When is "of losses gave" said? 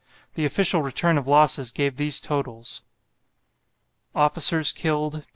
1.19-1.97